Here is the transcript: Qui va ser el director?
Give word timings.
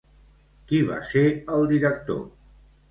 Qui 0.71 0.79
va 0.89 0.97
ser 1.11 1.23
el 1.59 1.71
director? 1.75 2.29